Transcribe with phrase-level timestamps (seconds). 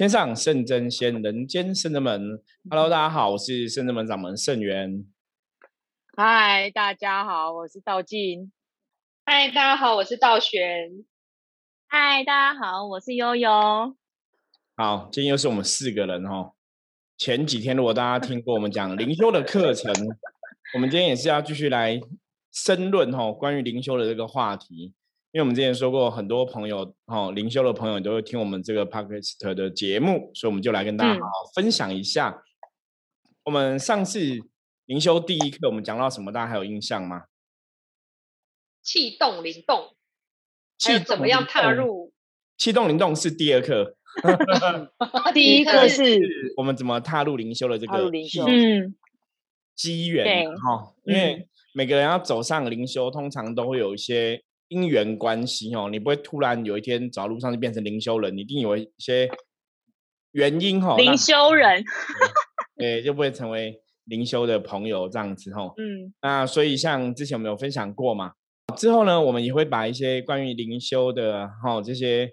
[0.00, 2.42] 天上圣真仙，人间圣真门。
[2.70, 5.04] Hello，大家好，我是圣真门掌门圣元。
[6.16, 8.50] 嗨，大家好，我是道静。
[9.26, 11.04] 嗨，大家好，我是道玄。
[11.86, 13.94] 嗨，大家好，我是悠悠。
[14.74, 16.52] 好，今天又是我们四个人哦。
[17.18, 19.92] 前几天如果大家听过我们讲灵修的课程，
[20.72, 22.00] 我们今天也是要继续来
[22.50, 24.94] 深论哈关于灵修的这个话题。
[25.32, 32.42] 因为我们之前说过，很多朋友哦，灵修的朋友都会听我们这个 podcast 的节目，所以我们就来跟大家好好分享一下。
[33.44, 34.20] 我们上次
[34.86, 36.32] 灵修第一课，我们讲到什么？
[36.32, 37.26] 大家还有印象吗？
[38.82, 39.94] 气动灵动，
[40.76, 42.12] 气怎么样踏入？
[42.56, 43.94] 气动灵动是第二课，
[45.32, 48.10] 第一课是我们怎么踏入灵修的这个
[48.48, 48.96] 嗯
[49.76, 54.42] 机缘哈，因为每个人要走上灵修，通常都会有一些。
[54.70, 59.28] 因缘关系哦，你不会突然有一天走路上就变成灵修人，你一定有一些
[60.30, 60.96] 原因哈。
[60.96, 61.84] 灵修人，
[62.78, 65.64] 对，就不会成为灵修的朋友这样子哈。
[65.76, 68.34] 嗯，那所以像之前我们有分享过嘛，
[68.76, 72.30] 之后呢，我们也会把一些关于灵修的哈这些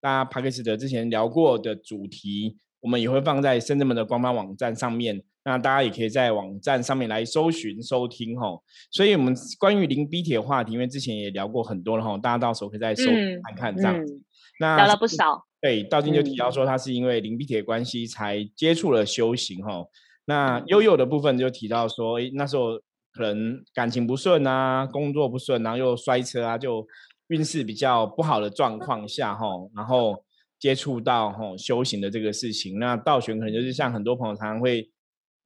[0.00, 5.22] 大家帕克斯的之前聊过的主题，我们也会放在深圳门的官方网站上面。
[5.46, 13.04] 那大家也可以在网站上面来搜寻收听吼，所以我们关于零 B 铁话题，因为之前也聊过很多了哈，大家到时候可以再搜
[13.44, 14.20] 看看这样子。
[14.58, 15.44] 那聊了不少。
[15.60, 19.88] 对，道金就提到说，他是因为零 B 铁关系才接触了修行吼。
[20.24, 22.80] 那悠悠的部分就提到说，诶，那时候
[23.12, 26.84] 可能感情不顺啊，工作不顺，然后又摔车啊，就
[27.28, 30.24] 运势比较不好的状况下哈，然后
[30.58, 32.80] 接触到吼修行的这个事情。
[32.80, 34.90] 那道玄可能就是像很多朋友常常会。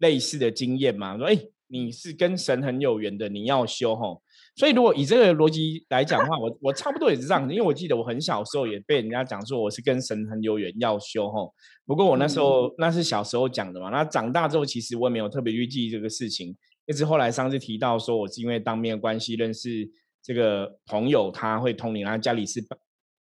[0.00, 4.22] 类似的经验嘛，说哎，你是跟神很有缘的，你要修吼。
[4.56, 11.54] 所以如果以这个逻辑来讲的话，我我差不多也是这样子，因为我记得我很小时候也被人家讲说我是跟神很有缘要修吼。
[11.86, 16.54] 不过我那时候那是小时候讲的嘛，那长大之后其实我也没有特别去记这个事情，
[16.86, 19.88] 一直后来上次提到说我是因为当面关系认识
[20.22, 22.62] 这个朋友，他会通灵，然后家里是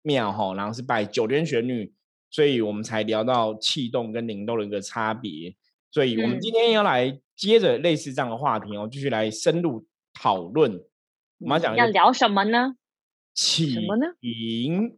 [0.04, 1.92] 庙吼，然后是拜九天玄女，
[2.30, 5.56] 所以我们才聊到气动跟灵动的一个差别。
[5.96, 10.74] 所以我们今天要来接着类似这样的话题哦，继续来深入讨论。
[11.38, 12.76] 我们要讲要聊什么呢？
[13.34, 13.78] 启
[14.20, 14.98] 灵，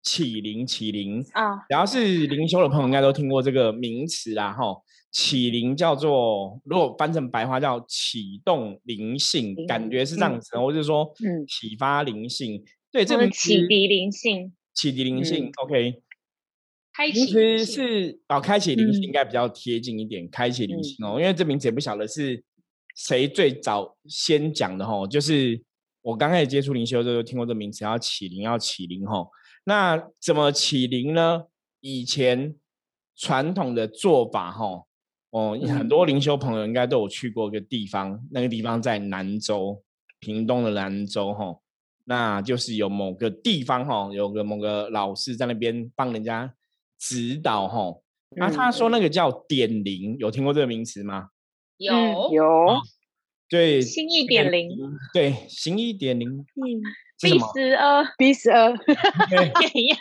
[0.00, 1.56] 启灵，启灵啊！
[1.68, 4.52] 只要是灵修的朋友，应该都听过这个名词啦。
[4.52, 4.62] 哈，
[5.10, 12.62] 启灵叫做，如果翻成白话叫启动灵性，感觉是这样子，或者说，嗯，启发灵性。
[12.92, 16.00] 对，这个启迪灵性，启迪灵性，OK。
[17.10, 20.28] 其实是哦，开启灵性应该比较贴近一点。
[20.28, 22.44] 开启灵性哦，因为这名字也不晓得是
[22.94, 25.08] 谁最早先讲的哦。
[25.10, 25.58] 就是
[26.02, 29.26] 我刚开始接触灵修的时候，听过这名词，要启灵，要启灵哦。
[29.64, 31.44] 那怎么启灵呢？
[31.80, 32.54] 以前
[33.16, 34.84] 传统的做法哦，
[35.30, 39.82] 哦，很多灵修朋友应该都有去过一个地方，那个地方在南州，
[40.20, 41.56] 屏东的南州哈。
[42.04, 46.52] 那就是有某个地方哈，有个某个老师在那边帮人家。
[47.02, 48.00] 指导哈，
[48.36, 51.30] 那他说那个叫点零，有听过这个名词吗？
[51.78, 51.92] 有
[52.32, 52.80] 有，
[53.48, 54.70] 对，心意点零，
[55.12, 56.46] 对，心意点零，嗯
[57.20, 59.96] ，B 十二，B 十二， 点药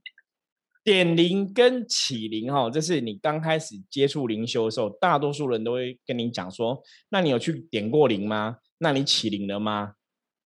[0.82, 8.56] 点零跟起灵哈，这是你刚开始接触灵修的时候，大多数人都会跟你讲说，那你有去点过灵吗？
[8.78, 9.92] 那你起灵了吗？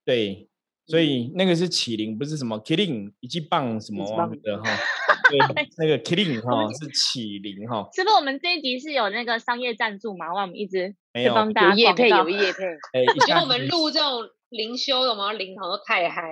[0.05, 0.49] 对，
[0.89, 4.05] 所以那个是起灵，不是什么 killing 一记棒什么
[4.43, 4.65] 的哈。
[5.31, 5.39] 对，
[5.79, 10.33] 那个 killing 哈是启灵哈，是不是我们这一集是有那个商业赞助嘛？
[10.35, 16.31] 我们一直没有有业配有叶配，哎，我觉得我们录这种灵修的，我们灵好像太嗨，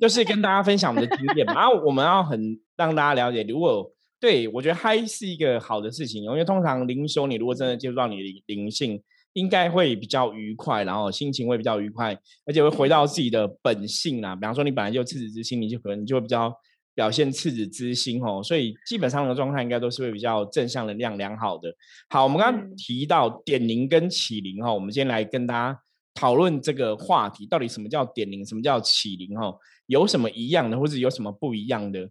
[0.00, 1.54] 就是跟大家分享我们的经验嘛。
[1.54, 2.40] 然后我们要很
[2.76, 9.02] 让大家了解，如果对我觉得嗨是一个好的事情，因为通常灵修你如果真的接触到你的灵性，
[9.32, 12.16] 应该会比较愉快，然后心情会比较愉快，
[12.46, 14.36] 而且会回到自己的本性啦。
[14.36, 16.54] 比方说你本来就赤子之心，你就可能就会比较。
[16.94, 21.74] 表现赤子之心哦，所以基本上的状态应该都是会比较正向能量良好的。
[22.08, 25.80] 好，我们刚刚提到点灵跟启灵哈，我们先来跟大家
[26.14, 29.52] 讨论这个话题，到底什么叫点灵，什么叫启灵哈？
[29.86, 32.08] 有什么一样的，或者有什么不一样的？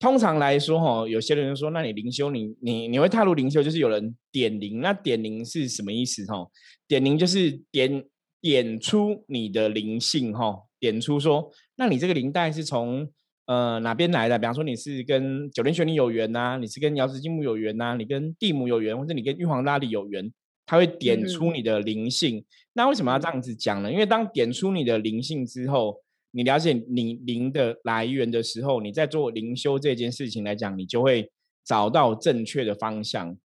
[0.00, 6.44] 通常来说哈，有些人说，那你灵修，你你你会踏入灵修，就是有人点灵，那点灵是什么意思哈？
[6.88, 8.04] 点灵就是点
[8.40, 13.08] 点出你的灵性哈，点出说，那你这个灵带是从。
[13.46, 14.38] 呃，哪边来的？
[14.38, 20.32] 比方说你是跟九天玄女有缘呐，你是跟瑶池金母有缘呐，你跟地母有缘，或者你跟玉皇大帝有缘，
[20.64, 22.42] 他会点出你的灵性。
[22.72, 23.92] 那为什么要这样子讲呢？
[23.92, 26.00] 因为当点出你的灵性之后，
[26.30, 31.30] 你了解你灵的来源的时候，你在做灵修这件事情来讲，你就会
[31.64, 33.36] 找到正确的方向。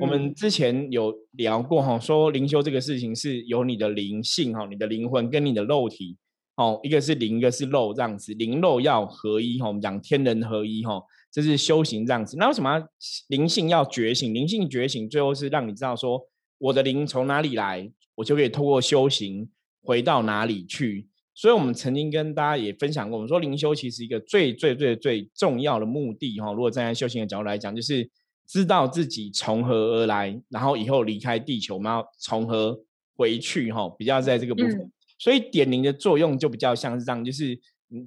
[0.00, 6.16] 我们之前有聊过哈，说灵修这个事情是有你的灵性哈，你的灵魂跟你的肉体
[6.56, 9.68] 哦，一个是灵，一个是肉，这样子灵肉要合一哈。
[9.68, 12.36] 我们讲天人合一哈，这是修行这样子。
[12.36, 12.82] 那为什么
[13.28, 14.32] 灵性要觉醒？
[14.34, 16.20] 灵性觉醒最后是让你知道说，
[16.58, 19.48] 我的灵从哪里来，我就可以透过修行
[19.82, 21.08] 回到哪里去。
[21.34, 28.10] 所以我们曾经跟大家也分享过，我们说灵修其实一个最最最最重要的目的哈，如果站在修行的角度来讲，就是。
[28.44, 32.78] 知道自己从何而来，然后以后离开地球，我们要从何
[33.16, 33.72] 回去？
[33.72, 37.56] 哈，比较在这个部分，所以点灵的作用就比较像是这样，就是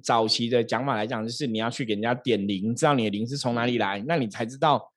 [0.02, 4.92] 早期的讲法来讲，就是你要去给人家点灵，知道你的灵是从哪里来，那你才知道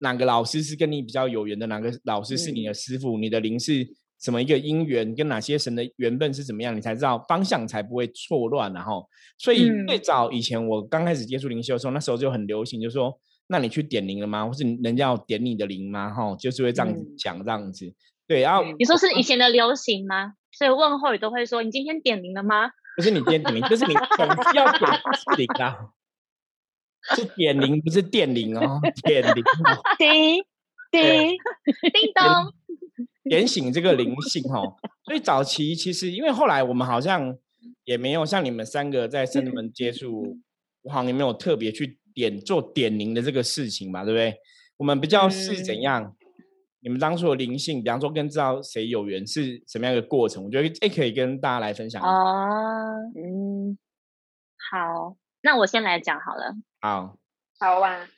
[0.00, 3.86] 哪个老师是跟你比较有缘的，哪个老师是你的师傅，你的灵是
[4.20, 8.72] 什么一个因缘，跟哪些神的缘分是怎么样，你才知道方向才不会错乱。
[8.72, 9.08] 然后，
[9.38, 13.16] 所以最早以前我刚开始接触灵修的时候，那时候就很流行，就说。
[13.52, 14.46] 那你去点灵了吗？
[14.46, 16.08] 或是人家要点你的灵吗？
[16.14, 17.92] 哈，就是会这样子讲这样子。
[18.30, 20.34] 对，然后你说是以前的流行吗？
[20.52, 24.24] 所以问候语都会说：“你今天点名了吗？”不是你今天点名，就是你总
[24.54, 24.88] 要点
[25.36, 25.90] 灵啊，
[27.16, 29.42] 是点灵不是电铃哦，点灵。
[29.98, 30.44] 叮
[30.92, 32.54] 叮叮咚，
[33.24, 34.76] 点醒这个灵性哦。
[35.04, 37.36] 所以早期其实，因为后来我们好像
[37.82, 40.38] 也没有像你们三个在圣门接触，
[40.82, 41.98] 我好像也没有特别去。
[42.12, 44.34] 点做点灵的这个事情嘛，对不对？
[44.78, 46.16] 我们比较是怎样？
[46.80, 50.42] 你们当初的灵性，比方说跟知道谁有缘是什么样的过程？
[50.44, 52.02] 我觉得也可以跟大家来分享。
[52.02, 53.78] 哦，嗯，
[54.70, 56.54] 好，那我先来讲好了。
[56.80, 57.18] 好，
[57.58, 58.08] 好啊。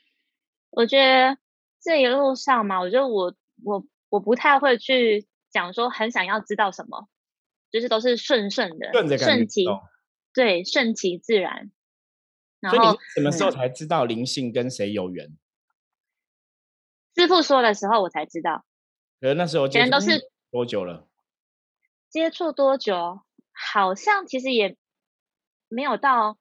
[0.70, 1.36] 我觉得
[1.82, 7.08] 这一路上嘛，我觉得我我我不太会去讲说很想要知道什么，
[7.70, 9.64] 就是都是顺顺的，顺其
[10.32, 11.70] 对，顺其自然。
[12.70, 15.36] 所以你什么时候才知道灵性跟谁有缘？
[17.14, 18.64] 师傅说的时候，我才知道。
[19.20, 21.08] 呃，那时候人都是多久了？
[22.10, 23.20] 接触多久？
[23.52, 24.76] 好像其实也
[25.68, 26.38] 没有到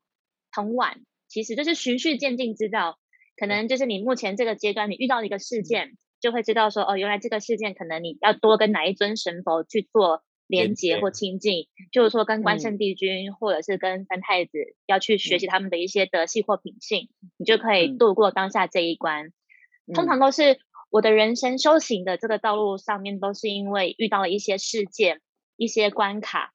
[0.51, 2.97] 很晚，其实就是循序渐进，知道
[3.37, 10.23] 可能就是你目前这个阶段，你遇到一个事件，就会知道说，哦，原来这个事件可能你要多跟哪一尊神佛去做。
[10.47, 14.51] 连接或亲近，就是说跟关圣帝君或者是跟三太子
[14.85, 17.07] 要去学习他们的一些德性或品性，
[17.37, 19.31] 你就可以度过当下这一关。
[19.93, 25.21] 通常都是我的人生修行的这个道路上面，都是因为遇到了一些事件、
[25.55, 26.53] 一些关卡，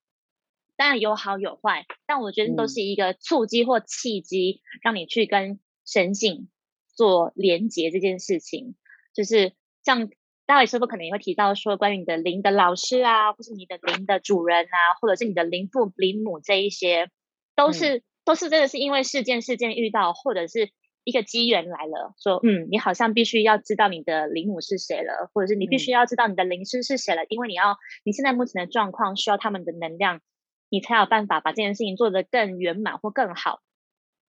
[0.77, 6.49] 当然有好有坏，但我觉得都是一个促机或契机，让你去跟神性
[6.95, 8.75] 做连接这件事情，
[9.15, 9.53] 就是
[9.83, 10.11] 像。
[10.49, 17.11] 待会师傅可能也会提到说，关于你的灵的老师啊，或是你的灵的主人啊，或者是你的灵父灵母这一些，
[17.57, 20.71] 都是都是真的是因为事件事件遇到，或者是
[21.07, 30.21] 一个机缘来了，说嗯，你好像必须要知道你的灵母是谁了，或者是你必须要知道你的灵师是谁了，因为你要你现在目前的状况需要他们的能量，
[30.69, 33.61] 你才有办法把这件事情做得更圆满或更好。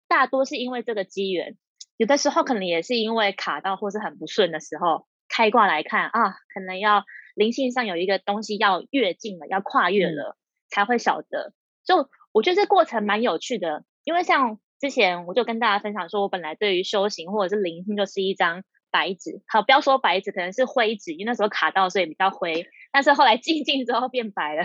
[0.09, 1.55] 大多是因为这个机缘，
[1.95, 5.07] 有的时候可能也是因为卡到或是很不顺的时候。
[5.27, 10.37] 开挂来看啊，可能要灵性上有一个东西要越境了，要跨越了，
[10.69, 11.51] 才会晓得。
[11.83, 22.67] 就我觉得这过程蛮有趣的，因为像之前我就跟大家分享说，我本来对于修行或者是灵性就是一张白纸，好，不要说白纸，可能是灰纸，因为那时候卡到，所以比较灰。
[22.91, 24.63] 但是后来静静之后变白了，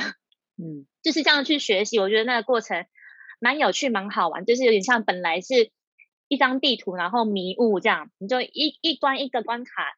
[0.58, 1.98] 嗯， 就是这样去学习。
[1.98, 2.84] 我觉得那个过程
[3.40, 5.70] 蛮有趣，蛮好玩，就是有点像本来是
[6.28, 9.96] 一张地图，然后迷雾这样，你就一一关一个关卡。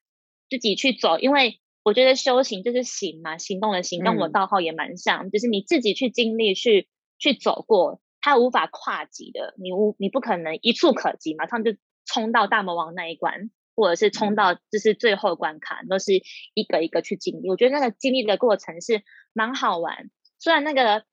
[0.50, 6.88] 自己去走，因为我觉得修行就是行嘛，行动的行，跟我道号也蛮像，就是你自己去经历、去
[7.18, 11.72] 去走过，它无法跨级的，你无你不可能一触可及，马上就
[12.06, 16.12] 冲到大魔王那一关，或者是冲到就是最后关卡，都是
[16.54, 17.50] 一个一个去经历。
[17.50, 19.02] 我觉得那个经历的过程是
[19.34, 21.04] 蛮好玩，虽然那个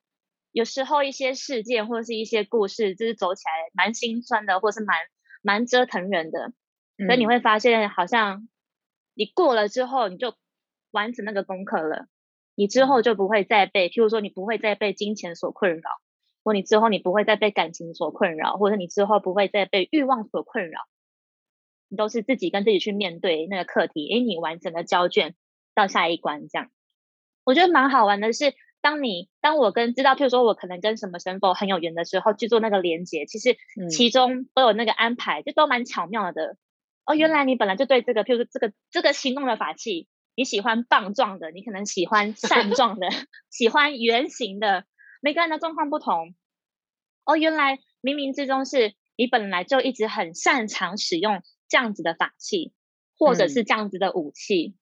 [0.54, 4.96] 有时候一些事件或者是一些故事，就是走起来蛮心酸的，或是蛮
[5.42, 6.54] 蛮折腾人的，
[7.06, 8.48] 所以你会发现好像。
[9.16, 10.34] 你过了之后，你就
[10.92, 12.08] 完成那个功课了。
[12.56, 15.82] 你之后就不会再被，譬如说，你不会再被金钱所困扰，
[16.44, 20.82] 或你之后你不会再被感情所困扰，或者你之后不会再被欲望所困扰。
[21.90, 24.08] 你都是自己跟自己去面对那个课题。
[24.14, 25.36] 诶，你完成了交卷，
[25.74, 26.70] 到下一关这样。
[27.44, 33.58] 我觉得蛮好玩的是，当你当我跟知道，譬如说我可能跟什么神佛很有缘的时候，去做那个连接，其实
[33.90, 36.58] 其中都有那个安排，就都蛮巧妙的。
[37.06, 43.08] 哦，原来你本来就对这个，譬如说这个这个行动的法器，你喜欢棒状的，你可能喜欢扇状的，
[43.50, 44.86] 喜欢圆形的，
[45.20, 46.36] 每个人的状况不同。
[47.26, 52.74] 哦，原来冥冥之中是你本来就一直很擅长使用这样子的法器，
[53.18, 54.76] 或者是这样子的武器。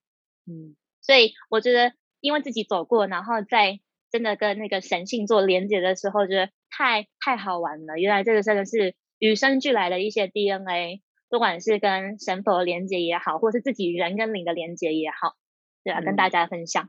[0.46, 3.80] 嗯，所以我觉得，因为自己走过，然后在
[4.10, 7.98] 真的跟那个神性做连接的时候，觉得太太好玩了。
[7.98, 15.36] 原来这个真的是与生俱来的一些 DNA，不管是跟神佛连接也好，或是自己人跟灵的连接也好，
[15.84, 16.88] 对啊，跟大家分享。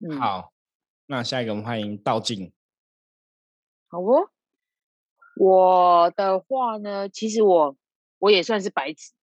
[0.00, 0.52] 嗯，好，
[1.10, 2.52] 那下一个我们欢迎道静。
[3.88, 4.28] 好哦，
[5.36, 7.74] 我的话呢，其实我
[8.18, 9.14] 我也算是白纸，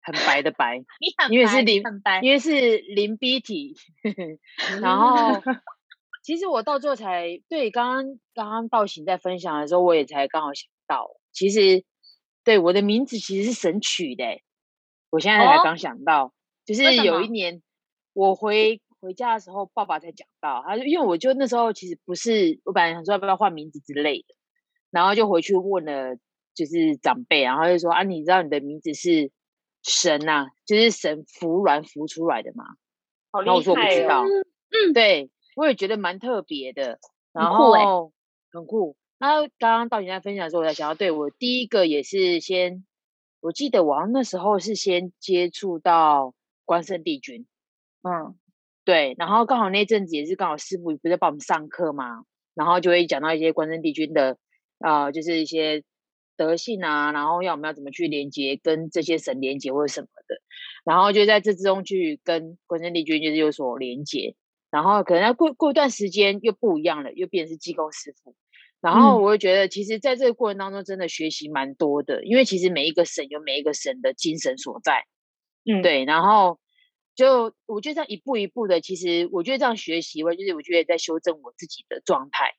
[0.00, 0.84] 很白的白，
[1.28, 1.82] 因为是零，
[2.22, 3.74] 因为是零 B 体，
[4.80, 5.42] 然后
[6.22, 11.84] 其实我到最后才对，刚刚刚刚道行在分享的时候，我也才刚好想到，其实
[12.44, 14.40] 对我的名字其实是神取的，
[15.10, 16.32] 我现在才刚想到，
[16.64, 17.60] 就是有一年
[18.12, 18.80] 我回。
[19.04, 24.34] 回家的时候，爸爸才讲到，他就因为我就那时候其实不是，我本来想说要不要换名字之类的，
[24.90, 26.16] 然后就回去问了，
[26.54, 29.30] 就是长辈，然后就说啊，你知道你的名字是
[29.82, 32.64] 神呐，就是神孵卵孵出来的嘛？
[33.30, 33.56] 好厉害！
[33.56, 36.98] 我说不知道，嗯，对，我也觉得蛮特别的，
[37.32, 38.10] 然后
[38.50, 38.96] 很酷。
[39.18, 42.86] 那刚刚到你在分享的时候，我才想到，对我第一个也是先，
[43.40, 46.34] 我记得我那时候是先接触到
[46.64, 47.46] 关圣帝君，
[48.02, 48.34] 嗯。
[48.84, 52.24] 对，然后刚好那阵子也是刚好师傅不是在帮我们上课嘛，
[52.54, 54.36] 然后就会讲到一些关圣帝君的，
[54.78, 55.82] 啊，就是一些
[56.36, 60.36] 德性啊，然后要我们要怎么去连接跟这些神连接或者什么的，
[60.84, 64.34] 然后就在这之中去跟关圣帝君就是有所连接，
[64.70, 68.34] 然后可能过过一段时间又不一样了，又变成是济公师傅，
[68.82, 75.06] 然后我就觉得其实在这个过程当中真的学习蛮多的，因为其实每一个神有每一个神的精神所在，
[75.64, 76.58] 嗯，对，然后。
[77.14, 82.54] 就我觉得这样一步一步的，其实我觉得这样学习，我就是我觉得在修正我自己的状态，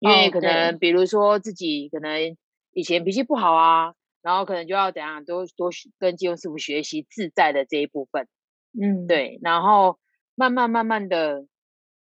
[0.00, 2.36] 因为可能比如说自己可能
[2.72, 8.26] 以前脾气不好啊，然后可能就要怎样多多跟金庸师傅学习自在的这一部分，
[8.72, 10.00] 嗯，对，然后
[10.34, 11.46] 慢慢慢慢的，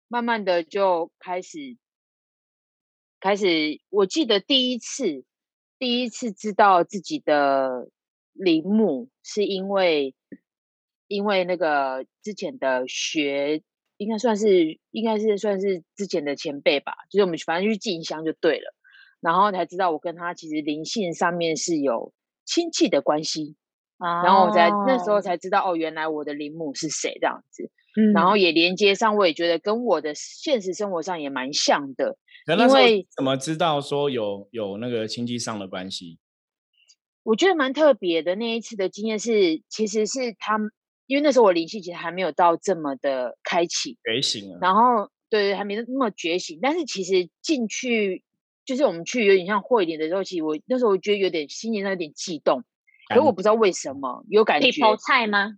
[0.07, 1.77] 慢慢的就开始
[3.19, 5.25] 开始，我记得第一次
[5.77, 7.89] 第一次知道自己的
[8.31, 10.15] 陵墓是因为。
[11.07, 13.61] 因为那个之前的学，
[13.97, 18.73] 应该算是应该是算是之前的前辈吧，就是我们反正去进香就对了，
[19.21, 22.11] 然后才知道我跟他其实灵性上面是有
[22.43, 23.55] 亲戚的关系，
[23.99, 36.17] 然后我才那时候才知道哦，原来我的灵母是谁这样子，嗯然后也连接上，我也觉得跟我的现实生活上也蛮像的，因为怎么知道说有有那个亲戚上的关系？
[37.23, 40.71] 我觉得蛮特别的那一次的经验是，其实是他们。
[41.07, 48.23] 因为那时候我灵性其实还没有到这么的开启觉醒了，然后对还没那么觉醒，但是其实进去
[48.65, 52.63] 就是我们去有点像会点的时候，其实我那时候我觉得有点心情上有点悸动，
[53.13, 54.81] 可我不知道为什么有感觉。
[54.81, 55.57] 泡菜吗？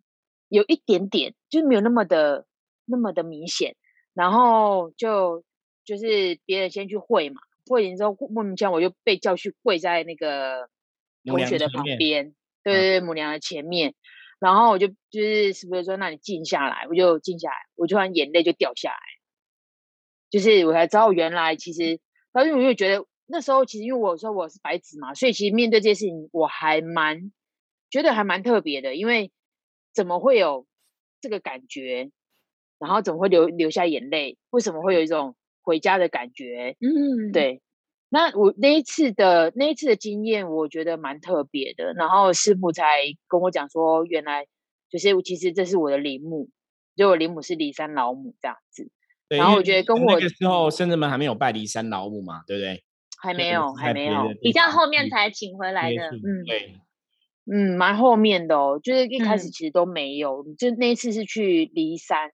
[0.50, 2.46] 有一点点，就是没有那么的
[2.86, 3.76] 那么的明显。
[4.14, 5.44] 然后就
[5.86, 10.68] 就是别人先去会嘛，会完之后莫名其妙我就被叫去跪在那个
[11.24, 13.94] 同学的旁边，对对对，母娘的前面。
[14.40, 18.98] 然后我就就是是不是说，那你静下来，我就静下来，我突然眼泪就掉下来，
[20.30, 22.00] 就是我才知道原来其实，因
[22.34, 27.32] 为我就觉得那时候其实因为我说我是白纸嘛，所以其实面对这些事情我还蛮
[27.90, 29.32] 觉得还蛮特别的，因为
[29.94, 30.68] 怎么会有
[31.22, 32.12] 这个感觉，
[32.80, 36.76] 然后怎么会流流下眼泪，为什么会有一种回家的感觉？
[36.80, 37.62] 嗯，对。
[38.10, 41.92] 那我那一次的那一次的经验，我觉得蛮特别的。
[41.94, 42.84] 然后师傅才
[43.28, 44.48] 跟我讲说，原来
[44.90, 46.50] 就是其实这是我的陵墓，
[46.96, 48.90] 就我陵墓是骊山老母这样子。
[49.28, 52.82] 然后我觉得跟我那个时候圣人们还没有拜骊山老母嘛，对不对？
[53.22, 56.12] 还没有，还没有，比较后面才请回来的。
[56.12, 56.76] 嗯，对，
[57.52, 58.80] 嗯，蛮后面的哦。
[58.82, 62.32] 就是一开始其实都没有，就那一次是去骊山，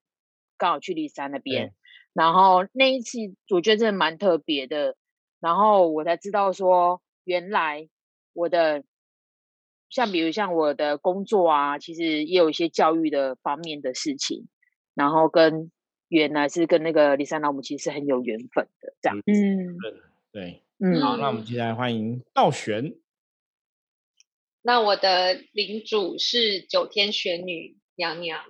[0.56, 1.72] 刚好去骊山那边。
[2.12, 3.18] 然后那一次
[3.50, 4.94] 我觉得真的蛮特别的。
[5.44, 7.90] 然后我才知道说，原来
[8.32, 8.82] 我的
[9.90, 14.48] 像比如像我的工作啊，其实也有一些教育的方面的事情，
[14.94, 15.70] 然后跟
[16.08, 19.18] 原来是跟那个李三老母其实很有缘分的这样。
[19.26, 19.76] 嗯，
[20.32, 22.94] 对，嗯，好，那我们接下来欢迎道玄。
[24.62, 28.40] 那我的领主是九天玄女娘娘，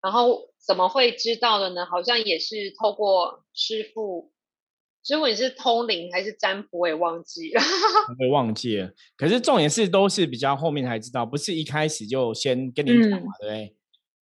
[0.00, 1.84] 然后怎么会知道的呢？
[1.84, 4.32] 好像也是透过师傅。
[5.04, 6.78] 师傅，你是通灵还是占卜？
[6.78, 7.60] 我也忘记了，
[8.18, 8.90] 会忘记了。
[9.16, 13.76] 可是重点是都是比较后面才知道，不是一开始就先跟你讲嘛，对不对？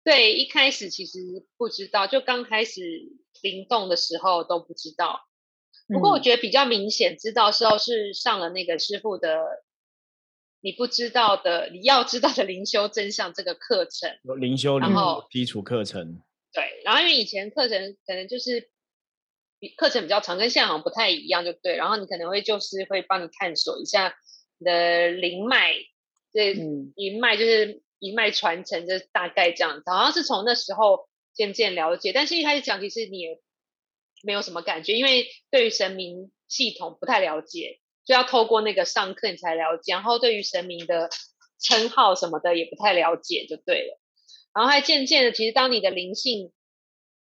[0.02, 1.18] 对，一开始其实
[1.56, 2.80] 不知道，就刚开始
[3.42, 5.20] 灵动的时候都不知道。
[5.86, 9.38] 不过我觉得比较明显知道时候是上了那个师傅的
[10.60, 16.20] 你不知道的你要知道的灵修真相这个课程，灵修然后基础课程。
[16.52, 18.68] 对，然后因为以前课程可能就是比
[19.76, 21.76] 课程比较长，跟现在好像不太一样，就对。
[21.76, 24.14] 然后你可能会就是会帮你探索一下
[24.58, 25.72] 你的灵脉，
[26.32, 29.90] 这灵脉就是一脉传承，就是大概这样子。
[29.90, 33.40] 好像是从那时候渐渐了解，但是一开始讲其实你也
[34.22, 39.92] 没有什么感觉，因为对于神明系统不太了解，就要透过那个上课你才了解。
[39.92, 41.10] 然后对于神明的
[41.60, 44.00] 称号什么的也不太了解，就对了。
[44.54, 46.52] 然后还渐渐的，其实当你的灵性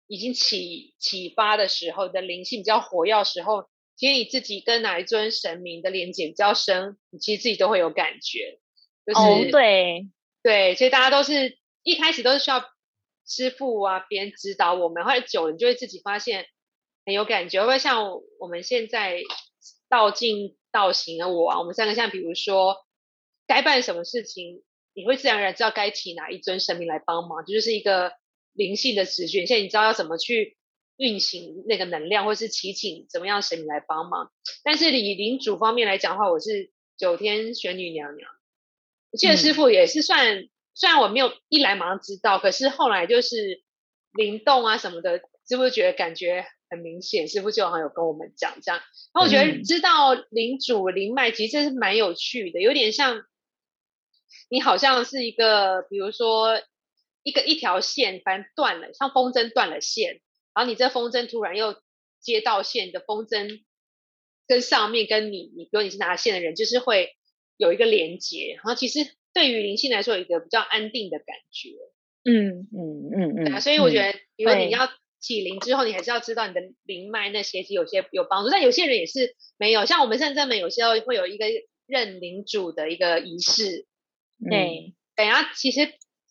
[0.08, 8.60] 已经启启发的时候，你的灵性比较活跃时候，其实你自己跟哪一尊神明的连接比较深，你其实自己都会有感觉。
[9.06, 10.08] 就是对
[10.42, 12.64] 对，所以大家都是一开始都是需要
[13.26, 16.46] 师傅啊，别人指导我们，后来久了你就会自己发现
[17.06, 17.60] 很有感觉。
[17.60, 19.22] 会不会像我们现在
[19.90, 22.78] 道静道行的我啊，我们三个像比如说
[23.46, 24.64] 该办什么事情。
[24.94, 28.14] 你会自然而然知道该请哪一尊神明来帮忙，这就是一个
[28.58, 29.46] 灵性的直觉。
[29.46, 30.58] 现在你知道要怎么去
[30.98, 34.32] 运行那个能量，或是祈请怎么样神明来帮忙。
[34.64, 38.30] 但是以灵主方面来讲的话，我是九天玄女娘娘。
[39.12, 43.64] 我记得师傅也是算，虽然我没有一来马上知道，可是后来就是
[44.12, 47.28] 灵动啊什么的，是不是觉得感觉很明显？
[47.28, 48.82] 师傅就好像有跟我们讲这样。
[49.14, 53.24] 然后我觉得知道灵主灵脉其实是蛮有趣的，有点像。
[54.50, 56.62] 你好像是一个，比如说
[57.28, 60.22] 一个一条线，反正断了，像风筝断了线，
[60.56, 61.76] 然后你这风筝突然又
[62.22, 63.66] 接到线的风筝，
[64.48, 67.10] 跟上面跟你，你比如你是拿线的人，就是会
[67.58, 69.00] 有一个连接，然后其实
[69.34, 71.72] 对于灵性来说有一个比较安定的感觉。
[72.24, 73.44] 嗯嗯嗯嗯。
[73.44, 79.86] 对啊，所以我觉得，比如你要起灵之后，你还是要知道你的灵脉那些，其实有些有帮助，但有些人也是没有。
[79.86, 81.46] 像我们现在们有些会有一个
[81.86, 83.86] 认灵主的一个仪式。
[84.50, 85.82] 对，等下，其实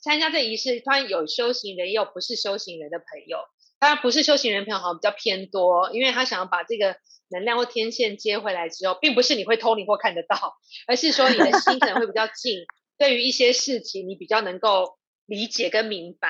[0.07, 3.38] 参加这仪式，他有修行人，也有不是修行人的朋友。
[3.81, 6.95] 当然，不是修行人朋友好像比较偏多，因为他想要把这个
[7.31, 10.55] 能量或天线接回来之后，并不是你会通灵或看得到，
[10.87, 12.61] 而是说你的心可能会比较 近，
[12.97, 16.29] 对于一些事情你比较能够理解跟明白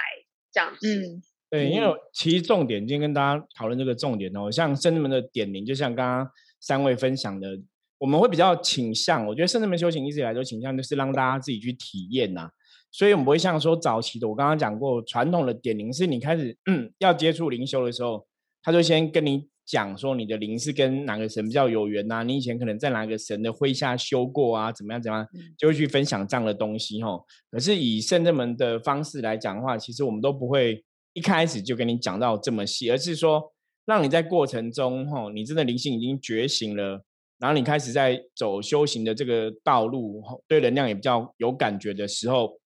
[0.50, 0.88] 这样子。
[0.88, 7.58] 嗯，对，因为其实重点今天跟大家讨论这个重点哦，像圣人们的点名，就像刚刚三位分享的。
[7.98, 12.46] 我们会比较倾向，我觉得圣人门修行一直以来都倾向就是让大家自己去体验呐，
[12.96, 16.56] 所以我们不会像说早期的，我刚刚讲过传统的点灵是你开始
[16.96, 18.26] 要接触灵修的时候，
[18.62, 25.28] 他就先跟你讲说你的灵是跟哪个神比较有缘呐，你以前可能在哪个神的麾下修过啊，怎么样怎么样，
[25.58, 27.20] 就会去分享这样的东西哈。
[27.50, 30.82] 可是以圣智门的方式来讲的话，其实我们都不会
[31.12, 33.52] 一开始就跟你讲到这么细，而是说
[33.84, 37.04] 让你在过程中哈，你真的灵性已经觉醒了。
[37.38, 42.58] 然后你开始在走修行的这个道路，对能量也比较有感觉的时候，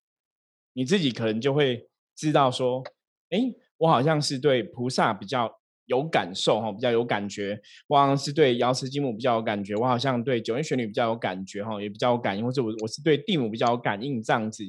[0.73, 2.83] 你自己可能就会知道说，
[3.31, 3.39] 哎，
[3.79, 5.51] 我好像是对菩萨比较
[5.87, 7.57] 有感受哈，比较有感觉；
[7.89, 14.65] 我好像是对瑶池金母比较有感觉；我好像对九天玄女比较有感觉哈，也比较有感应，或者我我是对地母比较有感应，这样子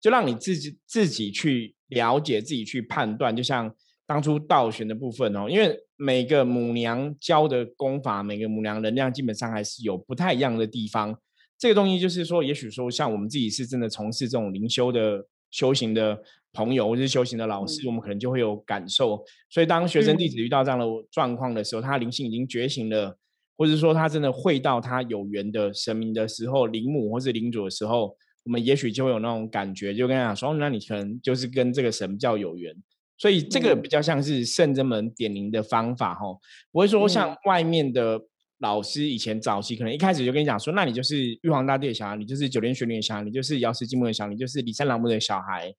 [0.00, 3.74] 就让你自己自己去了解，自己去判断，就像。
[4.08, 11.18] 当初道玄的部分哦，因为每个母娘教的功法，每个母娘能量基本上还是有不太一样的地方。
[11.58, 19.24] 这个东西就是说，也许说像我们自己是真的从事这种灵修的修行的朋友，或是修行的老师，我们可能就会有感受。
[19.50, 23.16] 所以当学生弟子遇到这样的状况的时候，他灵性已经觉醒了，
[23.56, 32.74] 或者说他真的会到他有缘的神明的时候，灵母或是灵主的时候，我们也许就会有那种感觉，就跟他讲说，那你可能就是跟这个神比较有缘。
[33.18, 36.26] 所以这个比较像是圣真门点灵的方法哈，
[36.70, 38.20] 不会说像外面的
[38.58, 45.72] 老师以前早期可能一开始就跟你讲说，那你就是玉皇大帝的小孩，你就是九天玄女的小孩，你就是瑶池金母的小孩，你就是李三郎母的小孩，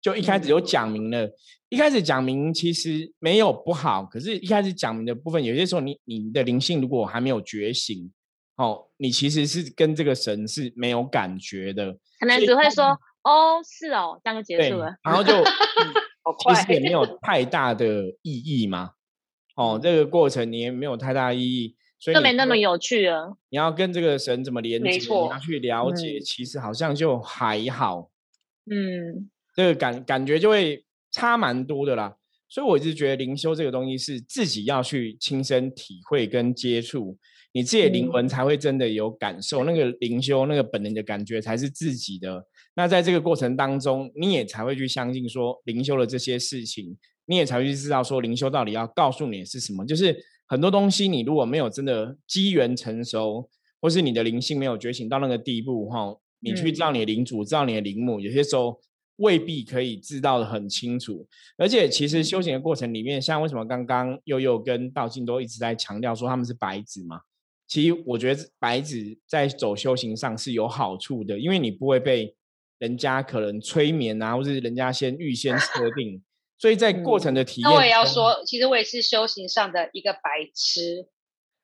[0.00, 1.30] 就一开始有讲明了。
[1.68, 8.12] 一开始讲明其实没有不好，可是一开始讲明的部分，有些时候你你的灵性如果还没有觉醒，
[8.56, 12.84] 哦，你其实是跟这个神是没有感觉的，可能只会说
[13.24, 15.32] 哦是哦，这样就结束了，然后就。
[16.38, 18.92] 其实也没有太大的意义嘛，
[19.56, 23.38] 哦，这个过程你也没有太大意义，所以就没那么有趣了。
[23.48, 24.90] 你要跟这个神怎么连接？
[24.90, 28.10] 你要去了解，其实好像就还好。
[28.68, 32.16] 嗯，这个感感觉就会差蛮多的啦。
[32.48, 37.16] 所以我一直觉得灵修这个东西是自己要去亲身体会跟接触，
[37.52, 39.62] 你自己的灵魂才会真的有感受。
[39.62, 42.44] 那个灵修那个本能的感觉才是自己的。
[42.74, 49.86] 那在这个过程当中，你也才会去相信说灵修的这些事情，你也才会去知道说灵修到底要告诉你是什么。
[49.86, 50.12] 就是
[50.52, 53.48] 很多东西你如果没有真的机缘成熟，
[53.80, 58.78] 或是你的灵性没有觉醒到那个地步，哈，你去知道你的灵主，知道你的灵母，有些时候
[59.16, 61.26] 未必可以知道的很清楚。
[61.56, 67.22] 而且其实修行的过程里面，像为什么刚刚悠悠跟道静都一直在强调说他们是白纸嘛？
[67.66, 72.36] 其实我觉得白纸在走修行上是有好处的，因为你不会被
[72.78, 76.22] 人家可能催眠啊，或是人家先预先设 定。
[76.62, 80.20] 所以在过程的体验，那我也要说，其实我也是修行上的一个白
[80.54, 81.08] 痴，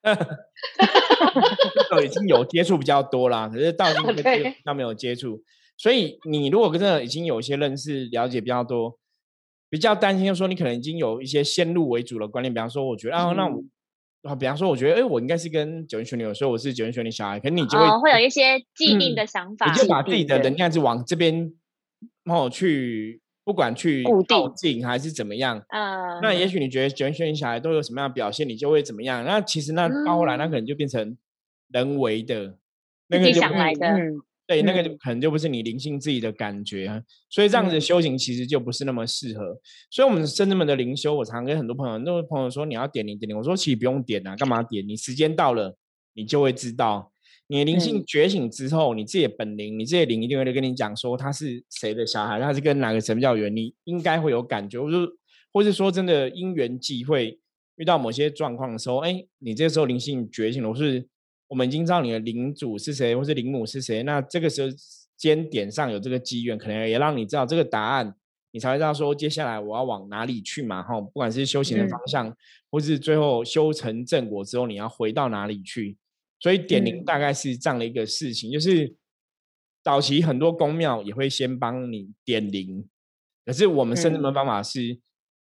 [1.88, 5.40] 都已经有接触比较多啦，可是到今天 比较没有接触。
[5.76, 8.98] 所以你如果真的已经有一些认识、了解比较多，
[9.70, 13.62] 比较担心，就说你可能已经有一些先入为主的观念，比方说，我觉得啊，那我
[14.22, 21.52] 啊，比方说，我觉得，哎，我应该是跟九元玄女有，所以我是九元玄女小孩，可能你就会会有一些既定的想法，你就把自己的能量是往这边
[22.24, 23.22] 哦去。
[23.48, 29.24] 不管去靠近还是怎么样，嗯，那也许你觉得九元玄女小孩都有什么样的表现，你就会怎么样。
[29.24, 31.16] 那其实那到后来，那可能就变成
[31.72, 32.58] 人为的，
[33.06, 33.96] 那个就想来的，
[34.46, 37.02] 对，那个就可能就不是你灵性自己的感觉。
[37.30, 39.58] 所以这样子修行其实就不是那么适合。
[39.90, 44.86] 所以我们深圳们的灵修，我常跟很多朋友，那位朋友说你要点零点零，我说其实不用点啊，干嘛点？
[44.86, 45.74] 你时间到了，
[46.12, 47.10] 你就会知道。
[47.50, 55.12] 你灵性觉醒之后，你自己的本灵，你自己的灵一定会跟你讲说他是谁的小孩，他是跟哪个神教缘，你应该会有感觉，或者
[55.50, 57.40] 或是说真的因缘际会
[57.76, 61.08] 遇到某些状况的时候，哎，你这时候灵性觉醒了，是
[61.48, 64.68] 我们已经知道你的灵主是谁，或是灵母是谁，那这个时候
[65.16, 68.14] 间点上有这个机缘，可能也让你知道这个答案，
[68.52, 72.36] 你才会知道说接下来我要往哪里去嘛，哈，不管是修行的方向，
[72.70, 75.96] 或是最后修成正果之后你要回到哪里去。
[76.40, 78.94] 所以点灵大概是这样的一个事情，就是
[79.82, 82.88] 早期很多宫庙也会先帮你点灵，
[83.44, 85.00] 可是我们深圳的方法是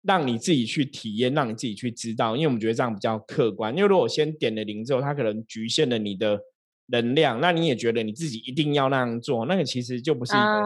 [0.02, 3.76] 让你自己去体验，让你自己去知道，因为我们觉得这样比较客观。
[3.76, 6.40] 因为如果先点了灵之后，它可能局限了你的
[6.86, 10.62] 能量，那你也觉得你自己一定要那样做，那个其实就不是一个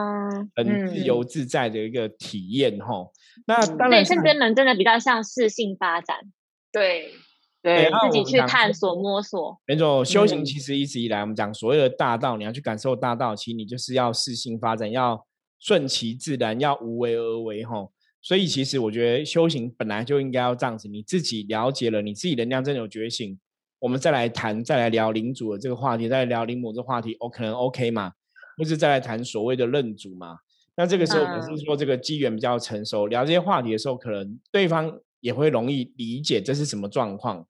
[0.54, 3.10] 很自由自在的一个体验哈。
[3.46, 6.18] 那当然，深圳人真的比较像适性发展，
[6.70, 7.10] 对。
[7.64, 9.58] 对，自己去探索摸索。
[9.66, 15.26] 没错，修行其实一直以来，我们讲所谓的大道，你要去感受大道，其实你就是要适性发展，要
[15.58, 17.88] 顺其自然，要无为而为哈。
[18.20, 23.38] 所以其实我觉得修行本来就应该要这样子，你自己了解了，你自己能量真的有觉醒，
[23.78, 28.12] 我们再来谈，再来聊领主的这个话题，再来聊领母这个话题，哦，可能 OK 嘛？
[28.58, 30.36] 或是再来谈所谓的认主嘛？
[30.76, 37.46] 那这个时候我是说，这个机缘比较成熟，聊这些话题的时候，可能对方也会容易理解这是什么状况。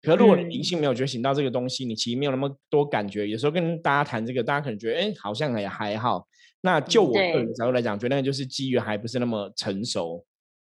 [0.00, 3.26] 可如果你灵性没有觉醒到这个东西，你其实没有那么多感觉。
[3.26, 6.26] 有时候跟大家谈这个，大家可能觉得，哎，好像也还好。
[6.60, 10.24] 那就我个人角度来讲，觉得那就是机缘还不是那么成熟。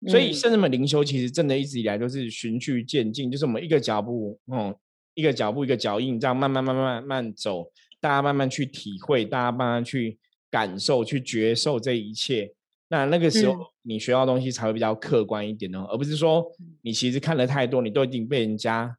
[0.09, 4.75] 所以，甚至们灵修其实真的一直以来都是循序渐进，就是我们一个脚步，嗯，
[5.15, 10.19] 一个脚步一个脚印，这样慢慢慢慢慢慢走，大家慢慢去体会，大家慢慢去
[10.51, 12.53] 感受，去觉受这一切。
[12.89, 16.45] 那那个时候你学到东西才会比较客观一点哦，而不是说
[16.83, 18.95] 你其实看了太多，你都已经被人家。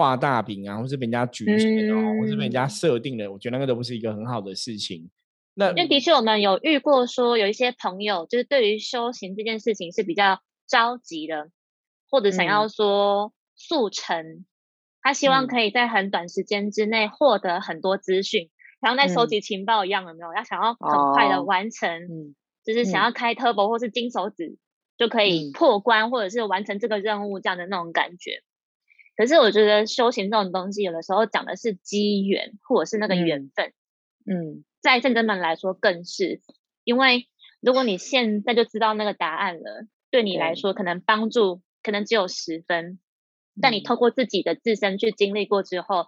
[0.00, 5.10] 画大饼啊，或是被人家局限哦，或是被人家设定的，我觉得那个都不是一个很好的事情。
[5.52, 11.50] 那因为的确，我们有遇过说，有一些朋友就是对于修行这件事情是比较着急的，
[12.08, 14.46] 或者想要说速成，
[15.02, 18.48] 他希望可以在很短时间之内获得很多资讯，
[18.80, 20.32] 然后在收集情报一样，有没有？
[20.34, 22.08] 要想要很快的完成，
[22.64, 24.56] 就是想要开 turbo 或是金手指
[24.96, 28.42] 就可以破关，或者是完成这个任务这样的那种感觉。
[29.20, 33.74] 可是我觉得修行这种东西，有的时候讲的是机缘，或者是那个缘分。
[34.24, 36.40] 嗯，在正真门来说，更是
[36.84, 37.28] 因为
[37.60, 42.98] 如果你现在就知道那个答案了，对你来说可能帮助可能只有十分。
[43.60, 46.06] 但你透过自己的自身去经历过之后，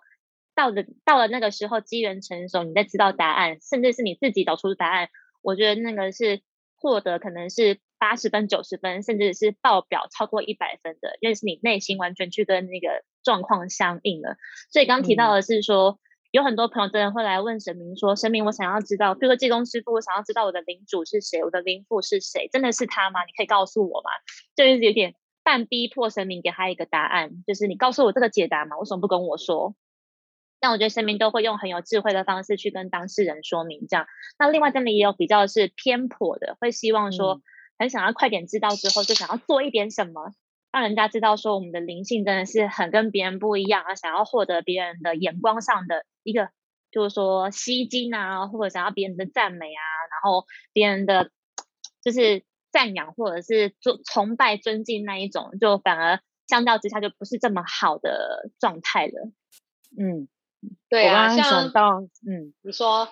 [0.54, 5.10] 到了到了那个时候，机缘成熟，你再知道答案，甚至是你自己找出答案，
[5.42, 6.40] 我觉得那个是
[6.78, 7.78] 获得可能是。
[8.02, 14.38] 八十分、九十分，甚至是爆表超过一百分的，因为是你内心完全去跟那个状况相应了。
[14.72, 16.00] 所以刚提到的是说，
[16.32, 23.20] 有很多朋友真的会来问神明说：“神明，我想要知道，比如说济公师傅，我想要知道我的领主是谁，我的灵父是谁，真的是他吗？
[23.24, 24.10] 你可以告诉我吗？”
[24.56, 28.76] 就是有点半逼迫神明给他一个答案，就是你告诉我这个解答嘛？
[28.78, 29.76] 为什么不跟我说？
[30.58, 34.06] 但我觉得神明都会用很有智慧的方式去跟当事人说明这样。
[34.40, 37.40] 那另外真的也有比较是偏颇的，会希望说。
[37.82, 40.32] 很想要快点知道之后，就想要做一点什么，
[40.70, 43.96] 让人家知道说我们的灵性真的是很跟别人不一样啊！
[43.96, 46.50] 想要获得别人的眼光上的一个，
[46.92, 51.32] 就是说吸睛啊，或者想要别人的赞美啊，然后别人的
[52.02, 59.32] 就是赞扬或者是尊崇拜尊敬那一种，就反而相较之下就不是这么好的状态了。
[59.98, 60.28] 嗯，
[60.88, 63.08] 对啊，我刚刚想像到，嗯，你说，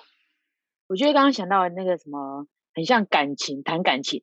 [0.87, 4.22] 我觉得刚刚想到的那个什么，很像感情，谈感情。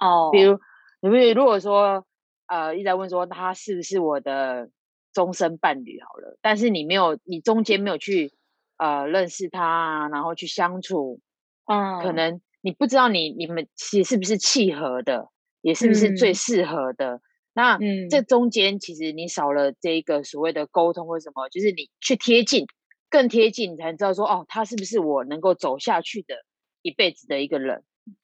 [0.00, 0.58] 哦，比如，
[1.00, 2.04] 你们如果说，
[2.46, 4.70] 呃，一直在问说他是不是我的
[5.12, 8.32] 终身伴侣好了，但是你没有，你中间没有去
[8.76, 11.20] 呃认识他啊，然后去相处，
[11.66, 15.28] 嗯，可能你不知道你你们其实是不是契合的，
[15.60, 17.20] 也是不是最嗯适合的。
[17.52, 22.66] 那嗯这中间其实你少了这一个所谓的沟通或什么，就是你去贴近，
[23.10, 26.36] 更贴近，你才知道说哦，他是不是我能够走下去的
[26.82, 27.82] 一辈子的一个人。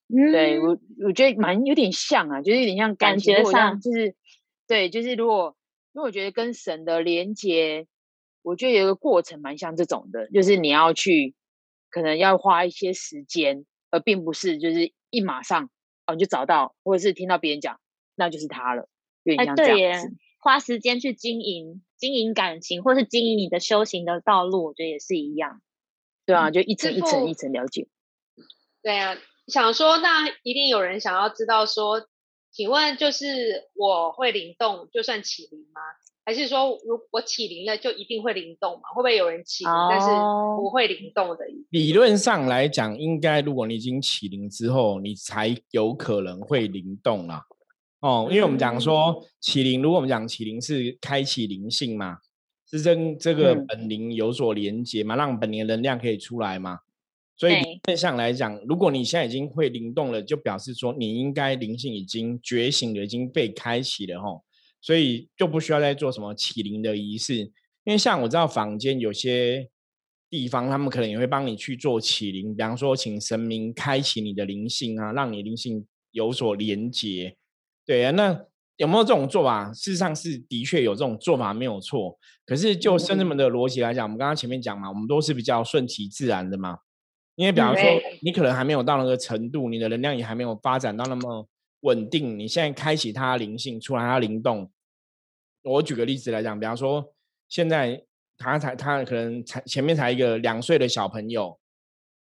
[0.08, 3.44] 对嗯我，我觉得蛮有点像啊，就是有点像感情。
[3.44, 4.14] 上就是
[4.66, 5.56] 对，就是如果
[5.92, 7.86] 因为我觉得跟神的连接，
[8.42, 11.34] 我觉得有一个过程蛮像这种的，就是你要去
[11.90, 15.70] 可能要花一些时间，而并不是就是一马上
[16.06, 17.80] 哦你就找到，或者是听到别人讲
[18.14, 18.88] 那就是他了，
[19.22, 25.62] 有点哎，像这样子。，花时间去经营经营感情，或是经营你的修行的道路，我觉得也是一样。
[26.26, 27.88] 对啊，就一层一层一父层了解。
[28.82, 29.16] 对啊，
[29.46, 32.06] 想说那一定有人想要知道说，
[32.50, 33.26] 请问就是
[33.74, 35.80] 我会灵动就算起灵吗？
[36.26, 38.80] 还是说如我起灵了就一定会灵动吗？
[38.94, 41.44] 会不会有人起灵、但是哦不会灵动的？
[41.68, 47.42] 理论上来讲，应该如果你已经起灵之后，你才有可能会灵动啦。
[48.00, 52.16] 哦，因为我们讲说起灵，如果我们讲起灵是开启灵性嘛，
[52.70, 56.78] 是跟这个嗯本灵有所连接嘛，让本灵的能量可以出来嘛。
[57.44, 64.42] 所以对理论上来讲，如果你现在已经会灵动了，就表示说你应该灵性已经觉醒了，已经被开启了吼。
[64.80, 69.68] 所以就不需要再做什么起灵的仪式，因为像我知道坊间有些
[70.30, 77.36] 地方，他们可能也会帮你去做起灵，比方说请神明开启你的灵性啊，让你灵性有所连接。
[77.84, 78.42] 对啊，那
[78.78, 79.70] 有没有这种做法？
[79.72, 82.18] 事实上是的确有这种做法，没有错。
[82.46, 86.78] 可是就圣人们的逻辑来讲，我们刚刚前面讲嘛，我们都是比较顺其自然的嘛。
[87.36, 87.82] 因为比方说，
[88.22, 91.48] 你可能还没有到那个程度，你的能量也还没有发展到那么
[91.80, 94.70] 稳定，你现在开启它的灵性，出来它灵动。
[95.62, 97.12] 我举个例子来讲，比方说，
[97.48, 98.04] 现在
[98.38, 101.58] 他才他可能才前面才一个两岁的小朋友，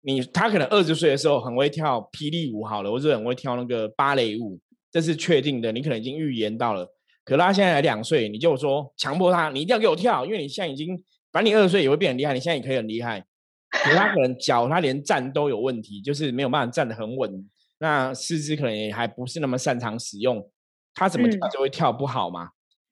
[0.02, 6.86] 你他可能二十岁的时候很会跳霹雳舞好了，或者很会跳那个芭蕾舞，这是确定的，你可能已经预言到了。
[7.24, 10.96] 可他现在才两岁，你就说强迫他，你一定要给我跳，因为你现在已经，
[11.30, 13.24] 反正你二十岁也会变很厉害，你现在也可以很厉害。
[13.70, 20.50] 可是他可能脚他连站都有问题，就是没有办法站得很稳，那四肢可能也还不是那么擅长使用，
[20.94, 22.50] 他怎么跳嗯就会跳不好嘛。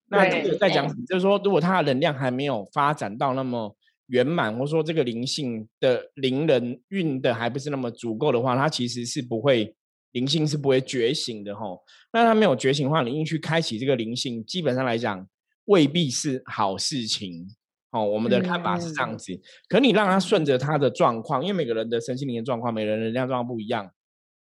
[0.09, 1.05] 那这个在讲什么？
[1.07, 9.75] 就是说，如果他的能量还没有发展到那么圆满，或者说这个灵性的灵人运的还不是那么足够的话，他其实是不会
[10.13, 11.83] 灵性是不会觉醒的吼。
[12.13, 15.27] 那他没有觉醒的话，你硬去开启这个灵性，基本上来讲
[15.65, 17.49] 未必是好事情。
[17.91, 19.33] 哦，我们的看法是这样子。
[19.69, 23.91] 可你让他顺着他的状况，因为每个人的身心灵的状况，每个人能量状况不一样。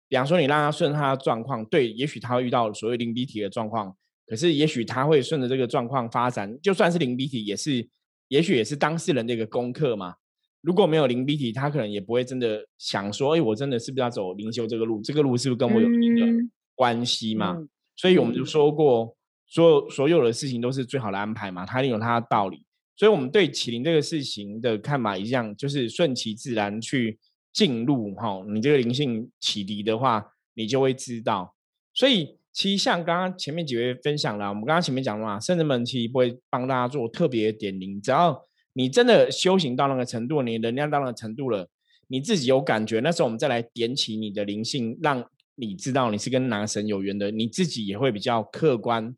[0.08, 3.96] 比方说，你让他顺他的状况，对，也许他会遇到所谓灵鼻体的状况，
[4.28, 6.60] 可是也许他会顺着这个状况发展。
[6.62, 7.88] 就算是灵鼻体，也是，
[8.28, 10.16] 也许也是当事人的一个功课嘛。
[10.62, 15.02] 如果没有灵鼻体，他可能也不会真的想说，哎，我真的是不是要走灵修这个路？
[15.02, 17.56] 这个路是不是跟我有一个嗯关系嘛？
[17.58, 19.16] 嗯所以我们就说过，
[19.48, 22.64] 所有所有的事情都是最好的安排嘛，它一定有它的道理。
[22.96, 27.18] 所以我们对启灵这个事情的看法一样，就是顺其自然去
[27.52, 31.56] 进入哈、你这个灵性启迪的话，你就会知道。
[31.94, 41.68] 所以其实像刚刚前面几位分享了，我们刚刚前面讲了嘛，圣人们其实不会帮大家做特别的点灵，只要你真的修行到那个程度，你能量到那个程度了，
[42.08, 45.26] 你自己有感觉，那时候我们再来点起你的灵性，让
[45.56, 49.16] 你知道你是跟哪神有缘的，你自己也会比较客观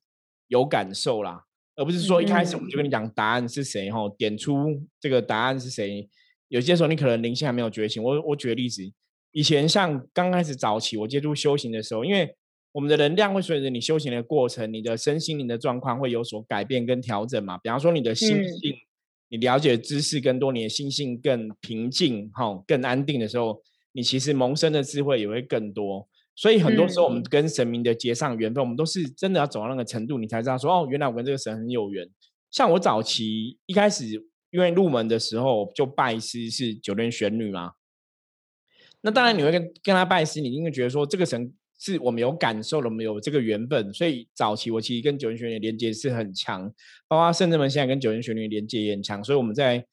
[0.47, 1.43] 有感受啦。
[1.75, 6.07] 而不是说一开始我们就跟你讲答案是谁吼，点出这个答案是谁。
[6.49, 8.01] 有些时候你可能灵性还没有觉醒。
[8.03, 8.83] 我我举个例子，
[9.31, 12.35] 以前像刚开始早期我接触修行的时候，因为
[12.71, 17.57] 我们的能量会随着你修行的过程，你的身心灵的状况会有所改变跟调整嘛。
[17.57, 18.75] 比方说你的心嗯性，
[19.29, 23.61] 你了解知识更多，你的心性更平静哈，更安定的时候，
[23.93, 26.07] 你其实萌生的智慧也会更多。
[26.35, 27.25] 所以很多时候我们嗯。
[27.29, 32.07] 跟神明的结上缘分，我们都是真的要走到那个程度，你才知道说哦，原来我跟这个神很有缘。
[32.51, 34.05] 像我早期一开始
[34.51, 37.71] 因为入门的时候就拜师是九天玄女嘛，
[39.01, 46.71] 那当然你会跟跟他拜师，你一定会觉得说这个神是我们有感受了，我们有这个缘分，所以早期我其实跟九天玄女连接是很强，
[47.07, 49.83] 包括圣人们现在跟九天玄女连接也很强，所以我们在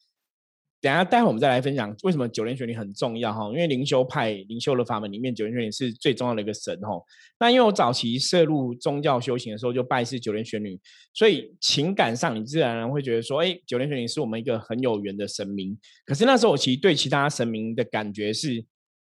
[0.81, 6.99] 等下待会我们再来分享为什么九莲玄女很重要哈，因为灵修派灵修的法门里面，九莲玄女是最重要的一个神哈。
[7.39, 10.79] 那因为我早期涉入宗教修行的时候就拜是九莲玄女，
[11.13, 15.77] 所以情感上你自然而然会觉得说，哎，九莲玄女是我们一个很有缘的神明。
[16.03, 18.65] 可是那时候我其实对其他神明的感觉是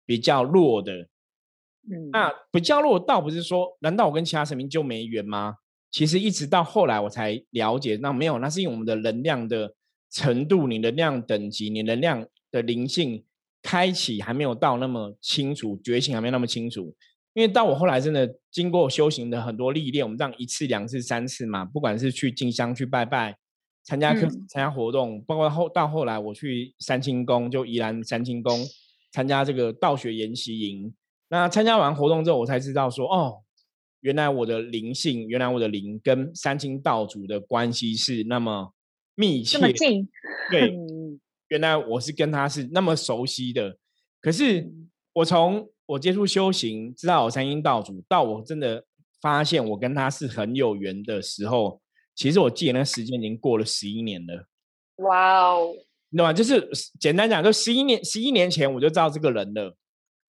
[0.08, 0.92] 比较弱的，
[1.88, 5.54] 嗯，那比较弱倒不是说，难道我跟其他神明就没缘吗？
[5.92, 9.76] 其实一直到后来我才了解，那没有，那是因为我们的能量的。
[10.12, 13.24] 程度，你能量等级，你能量的灵性
[13.62, 16.96] 开启还没有到那么清楚，觉醒还没那么清楚。
[17.34, 23.38] 因为到我后来真的经过修行的很多历练，我们这样一次、两次、三次嘛，不管是去进香、去拜拜、
[23.84, 28.60] 参加课、参加活动，包括后到后来我去三清宫，就宜兰三清宫
[29.12, 30.92] 参加这个道学研习营。
[31.30, 33.44] 那参加完活动之后，我才知道说，哦，
[34.02, 38.74] 原来我的灵性，原来我的灵跟三清道主的关系是那么。
[39.20, 39.60] 密切，
[40.50, 40.74] 对，
[41.50, 43.78] 原来我是跟他是那么熟悉的。
[44.22, 44.72] 可是
[45.12, 48.86] 我从我接触修行，知道我三阴道主，到我真的
[49.20, 51.82] 发现我跟他是很有缘的时候，
[52.16, 54.48] 其实我记得那时间已经过了十一年了。
[55.04, 55.74] 哇哦，
[56.12, 56.32] 你懂吗？
[56.32, 59.76] 就是简单讲，就十一年，十一年前我就知道这个人了，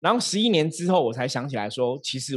[0.00, 2.34] 然后十一年之后我才想起来说，其实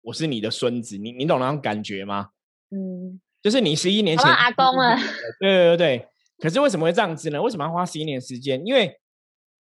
[0.00, 0.96] 我是你的孙子。
[0.96, 2.30] 你你懂那种感觉吗？
[2.70, 3.20] 嗯。
[3.42, 4.96] 就是你十一年前阿公了，
[5.40, 6.06] 对对对。
[6.38, 7.40] 可是为什么会这样子呢？
[7.40, 8.60] 为什么要花十一年时间？
[8.64, 8.92] 因为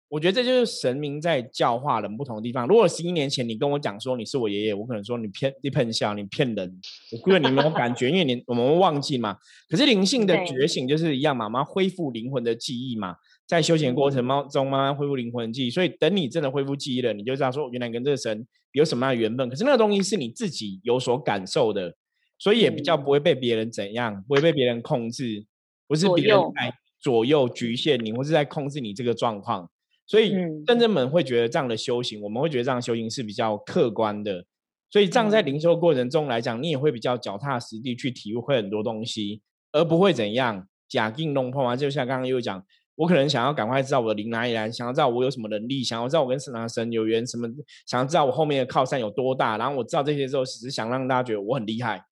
[0.08, 2.66] 我觉得这就是神明在教化人不同的地方。
[2.66, 6.80] 如果十一年前你跟我讲说你是我爷爷，我可能说你骗你骗笑，你骗人。
[7.12, 9.36] 我估计你没有感觉，因为你我们忘记嘛。
[9.68, 13.16] 可是灵性的觉醒就是一样嘛，慢慢恢复灵魂的记忆嘛，
[13.46, 15.70] 在修行过程中慢慢恢复灵魂的记忆。
[15.70, 19.48] 所以等你真的恢复记忆了，你就知道说原来跟这个神有什么样的缘分。
[19.50, 21.94] 可是那个东西是你自己有所感受的。
[22.40, 25.44] 所以也比较不会被别人怎样，不会被别人控制，
[25.86, 29.70] 不是别人来左右局限你，或是在控制你这个状况。
[30.06, 30.32] 所以
[30.66, 34.44] 真正们会觉得这样的修行，我们会觉得这样修行是比较客观的。
[34.90, 41.76] 所以这样在灵修过程中来讲，你也会比较脚踏实地去体会很多东西，而不会怎样假定弄破啊。
[41.76, 42.64] 就像刚刚又讲，
[42.96, 47.46] 我可能想要赶快知道我的灵哪里来，想要知道我有什么能力，想要知道我跟神神有缘什么，
[47.86, 49.56] 想要知道我后面的靠山有多大。
[49.58, 52.02] 然后我知道这些之后，只是想让大家觉得我很厉害。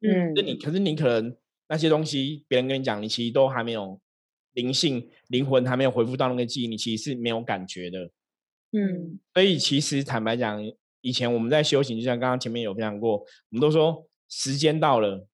[0.00, 1.36] 嗯，那你可是你可能
[1.68, 4.00] 那些东西，别人跟你讲，你其实都还没有
[4.52, 8.10] 灵性、灵魂还没有恢复到那个记忆，你其实是没有感觉的。
[8.72, 10.60] 嗯，所以其实坦白讲，
[11.00, 15.28] 以前我们在修行，就像刚刚前面有分享过，我们都说时间到了，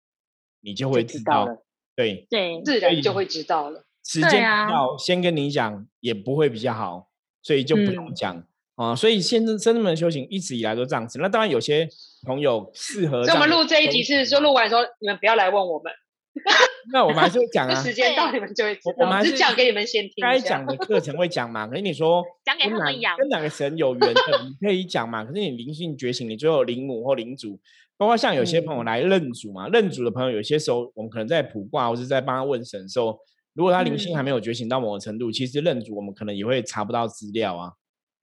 [0.60, 1.46] 你就会知道。
[1.94, 3.84] 对对，自然就会知道了。
[4.04, 7.10] 时间到，先跟你讲也不会比较好，
[7.42, 8.47] 所以就不用讲。
[8.78, 11.18] 啊，所以现在真正的修行一直以来都这样子。
[11.20, 11.88] 那当然有些
[12.24, 13.24] 朋友适合。
[13.24, 15.92] 所以我们录这一集是说录完说你们不要来问我们。
[16.92, 17.74] 那我们还是会讲啊。
[17.82, 18.78] 时间到你们就会。
[18.96, 20.12] 我们还是讲给你们先听。
[20.22, 21.66] 该讲的课程会讲嘛？
[21.66, 24.22] 可是你说 讲给他们养，跟哪个神有缘的，
[24.60, 25.24] 你可以讲嘛？
[25.24, 27.58] 可是你灵性觉醒，你最后灵母或灵主，
[27.96, 29.66] 包括像有些朋友来认主嘛？
[29.66, 33.18] 认主的朋友，有些时候我们可能在卜卦或者在帮他问神的时候，
[33.54, 37.72] 如果他灵性还没有觉醒到某个程度，其实认主我们可能也会查不到资料啊。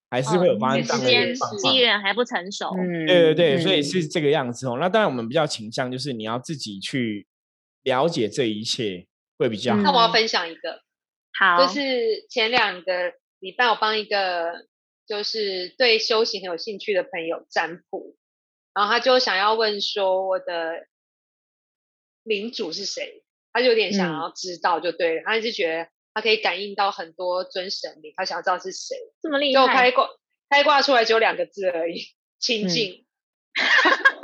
[0.09, 4.77] 还是会有发生这样的机缘还不成熟，嗯对对对，所以是这个样子哦。
[4.79, 7.27] 那当然，我们比较倾向就是你要自己去
[7.83, 9.81] 了解这一切会比较好。
[9.81, 10.81] 那我要分享一个，
[11.37, 14.67] 好，就是前两个礼拜我帮一个
[15.07, 18.15] 就是对修行很有兴趣的朋友占卜，
[18.73, 20.85] 然后他就想要问说我的
[22.23, 25.89] 领主是谁，他就有点想要知道，就对了，他就觉得。
[26.15, 29.67] 他可以感应到很多尊神明，他想要知道是谁，这么厉害。
[29.67, 30.07] 就开挂，
[30.49, 32.05] 开挂出来只有两个字而已，
[32.39, 33.05] 清净。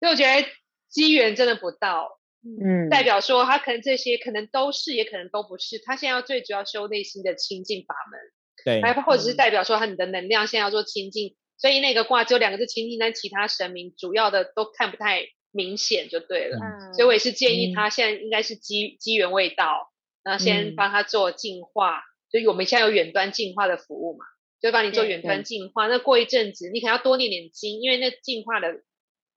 [0.00, 0.44] 所以我觉得
[0.88, 5.78] 机缘真的不到，嗯，代表说他可能这些可能都是，也可能都不是。
[5.78, 8.20] 他现在要最主要修内心的清净法门，
[8.64, 16.58] 对，还或者是代表说他你的能量现在要做清净，所以那个卦只有两个字清净，但其他神明主要的都看不太明显，就对了。
[16.96, 19.91] 所以我也是建议他现在应该是机机缘未到。
[20.22, 24.24] 然后先帮他做净化，所以我们现在有远端净化的服务嘛，
[24.60, 25.86] 就帮你做远端净化。
[25.88, 28.68] 那过一阵子，你可能要多念点经，因为那净化的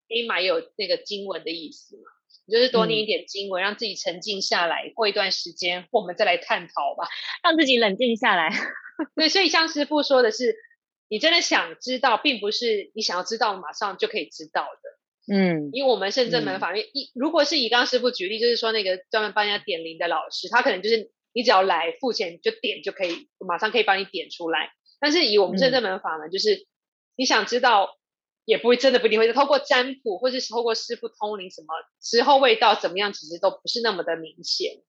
[0.07, 2.03] 黑马有那个经文的意思嘛，
[2.45, 4.91] 你就是多念一点经文，让自己沉静下来。
[4.93, 7.07] 过一段时间，我们再来探讨吧，
[7.43, 8.51] 让自己冷静下来。
[9.15, 10.55] 对，所以像师傅说的是，
[11.09, 14.79] 你真的想知道，并不是你想要知道马上就可以知道的。
[15.27, 24.69] 嗯，因为我们圣正门法院一，如果是以刚师傅举例，就是说那个专门帮人家点灵的老师，他可能就是你只要来付钱就点就可以，马上可以帮你点出来。
[24.99, 26.67] 但是以我们圣正门法门，就是
[27.15, 27.97] 你想知道，
[28.45, 31.67] 也不会真的不一定会透过占卜，或者是透过师傅通灵，什么
[32.01, 34.83] 时候味道怎么样，其实都不是那么的明显。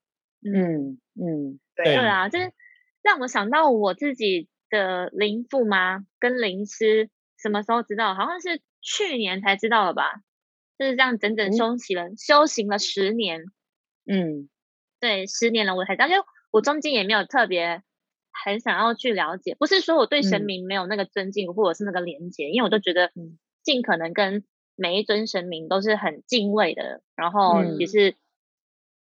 [0.45, 2.53] 嗯嗯，对啊，就是
[3.01, 6.05] 让我想到我自己的灵父吗？
[6.19, 7.09] 跟灵师
[7.41, 8.13] 什么时候知道？
[8.13, 10.21] 好像是去年才知道了吧。
[10.77, 13.45] 就是这样整整修行了，修行了十年。
[14.05, 14.49] 嗯，
[14.99, 17.81] 对，十年了我才知道，因为我中间也没有特别
[18.31, 23.11] 很想要去了解，不是说我对神明没有那个尊敬或者是那个连接，因为我都觉得
[23.63, 24.43] 尽可能跟
[24.75, 28.15] 每一尊神明都是很敬畏的，然后也是。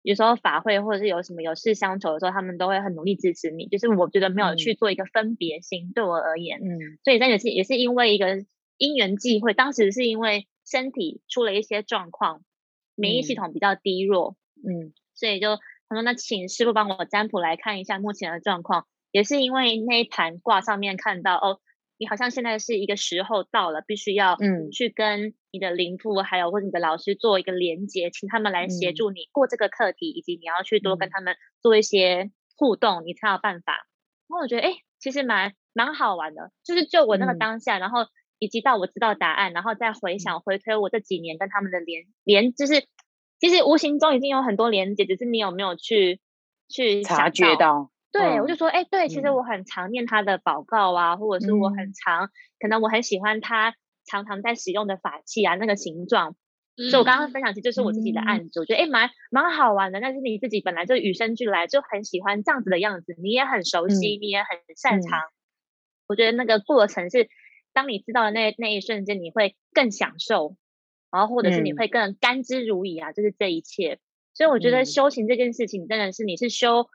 [0.06, 3.70] 有时候法会或者是有什么有事相求的时候，他们都会很努力支持你。
[3.70, 8.44] 就是我觉得没有去做一个分别心，对我而言，嗯，所以那也是也是因为一个
[8.76, 12.44] 因缘际会，当时是因为身体出了一些状况，
[12.96, 15.58] 免疫系统比较低弱，嗯，所以就
[15.90, 21.60] 他说那请师傅帮我占卜来看一下目前的状况，也是因为那一盘卦上面看到哦。
[22.00, 24.72] 你好像现在是一个时候到了，必须要嗯。
[24.72, 33.74] 去跟你的灵父还有或者你的老师做一个连接，请他们来协助你过这个课题，以及你要去多跟他们做一些互动，你才有办法。
[34.28, 38.08] 然后我觉得哎，其实蛮蛮好玩的，就是就我那个当下，然后
[38.44, 42.86] 以及到我知道答案，然后再回想回推我这几年跟他们的连连，就是
[43.40, 46.20] 其实无形中已经有很多连接，只是你有没有去
[46.68, 47.90] 去察觉到。
[48.12, 52.30] 对，我就说，哎，对，其实我很常念他的祷告啊，或者是我很常，
[52.60, 53.74] 可能我很喜欢他
[54.06, 56.36] 常常在使用的法器啊，那个形状。
[56.76, 60.02] 所以我刚刚分享，其实就是我自己的案子，我觉得哎，蛮蛮好玩的。
[60.02, 65.22] 但是你自己本来就与生俱来就很喜欢这样子的样子，你也很熟悉，你也很擅长。
[66.08, 67.30] 我觉得那个过程是，
[67.74, 70.56] 当你知道的那那一瞬间，你会更享受，
[71.12, 74.00] 然后或者是你会更甘之如饴啊，就是这一切。
[74.34, 76.88] 所以我觉得修行这件事情，真的是你是修。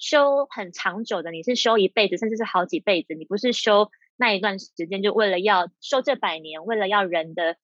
[0.00, 3.14] 修很长久的，你是修一辈子，甚至是好几辈子。
[3.14, 7.56] 你不是修那一段时间，就为了要修这百年，为了要人的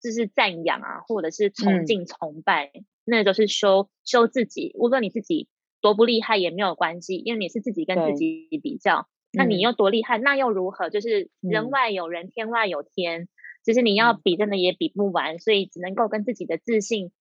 [0.00, 2.70] 就是赞扬啊，或者是崇敬崇拜，
[3.04, 4.70] 那都是修修自己。
[4.76, 5.48] 无论你自己
[5.80, 9.08] 多不厉害也没有关系，因为你是自己跟自己比较。
[9.34, 10.90] 那你又多厉害，那又如何？
[10.90, 13.28] 就是人外有人，天外有天。
[13.64, 17.12] 其实你要比，真的也比不完，所以只能够跟自己的自信，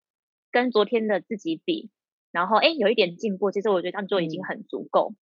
[0.51, 1.89] 跟昨天的自己比。
[2.31, 5.13] 然后，哎，有一点进步，其实我觉得这样做已经很足够。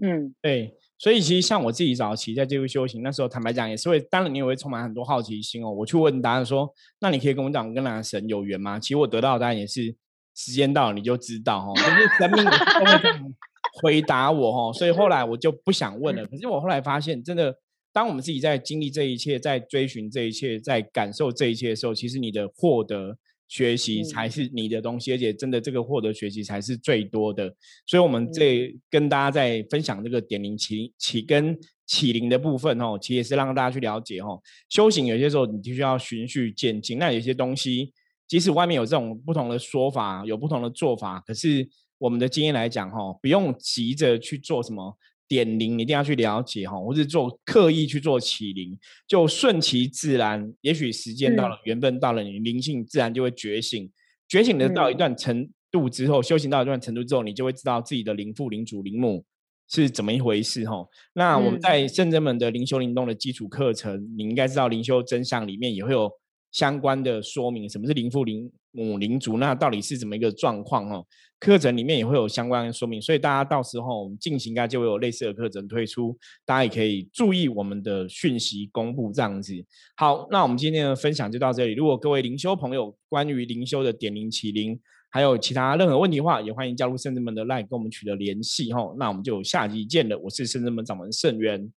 [0.00, 0.74] 嗯，对。
[0.98, 5.70] 所以其实像我自己早期在这个修行，那时候坦白讲也是会，当然你也会充满很多好奇心哦。
[5.72, 8.78] 我去问答案说，那你可以跟我讲跟哪个神有缘吗？
[8.78, 9.96] 其实我得到的答案也是，
[10.36, 13.34] 时间到了你就知道哦，就是神明都会这样
[13.72, 14.72] 回答我哈。
[14.72, 16.26] 所以后来我就不想问了。
[16.26, 17.54] 可是我后来发现，真的，
[17.92, 23.18] 当我们自己在经历这一切，在追寻这一切，在感受这一切的时候，其实你的获得。
[23.48, 27.54] 学习才是你的东西，而且真的这个获得学习才是最多的。
[27.86, 31.54] 所以，我们这跟大家在分享这个点灵起起跟
[31.86, 34.40] 起灵的部分哦，其实也是让大家去了解哦。
[34.70, 37.92] 修行有些时候你必须要循序渐进，那有些东西
[38.26, 41.68] 即使外面有这种不同的说法，有不同的做法，可是
[42.02, 44.98] 我们的经验来讲哈，不用急着去做什么。
[45.28, 48.76] 点灵一定要去了解哈，或是做刻意去做起灵，
[49.06, 50.52] 就顺其自然。
[50.60, 53.90] 也许时间到了，缘分到了，你灵性自然就会觉醒。
[54.28, 59.24] 觉醒的到一段程度之后，修行到一段程度之后，你就会知道自己的灵父、灵主、灵母
[59.70, 60.86] 是怎么一回事哈。
[61.14, 66.10] 那我们在圣真门的灵修灵动的基础课程，你应该知道灵修真相里面也会有
[66.50, 71.06] 相关的说明，什么是灵父、灵母、灵族，那到底是怎么一个状况哦？
[71.38, 79.52] 课程里面也会有相关的说明，所以大家到时候进行应该就会有类似的课程推出，大家也可以注意我们的讯息公布这样子。
[79.96, 81.74] 好，那我们今天的分享就到这里。
[81.74, 88.94] 如果各位灵修朋友关于灵修的点灵起灵，还有其他任何问题的话，也欢迎加入圣人门的 LINE 跟我们取得联系哈。
[88.96, 90.16] 那我们就下集见了。
[90.20, 91.72] 我是圣人门掌门圣元，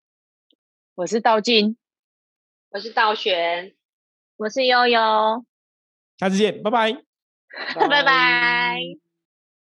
[0.94, 1.76] 我是道金，
[2.70, 3.74] 我是道玄，
[4.38, 5.44] 我是悠悠，
[6.18, 6.94] 下次见，拜拜，
[7.90, 9.05] 拜拜。